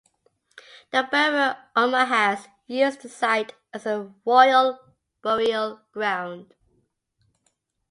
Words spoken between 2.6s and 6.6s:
used the site as a royal burial ground.